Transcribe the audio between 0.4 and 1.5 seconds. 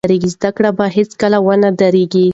کړه باید هیڅکله